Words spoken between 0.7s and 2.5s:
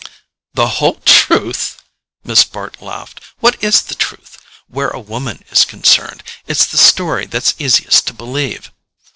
whole truth?" Miss